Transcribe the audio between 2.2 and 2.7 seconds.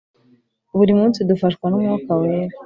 wera